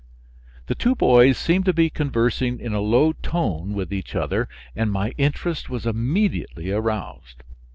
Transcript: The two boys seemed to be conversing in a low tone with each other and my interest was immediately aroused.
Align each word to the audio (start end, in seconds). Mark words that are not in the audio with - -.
The 0.65 0.73
two 0.73 0.95
boys 0.95 1.37
seemed 1.37 1.65
to 1.65 1.73
be 1.73 1.91
conversing 1.91 2.59
in 2.59 2.73
a 2.73 2.79
low 2.81 3.11
tone 3.13 3.75
with 3.75 3.93
each 3.93 4.15
other 4.15 4.49
and 4.75 4.91
my 4.91 5.11
interest 5.11 5.69
was 5.69 5.85
immediately 5.85 6.71
aroused. 6.71 7.43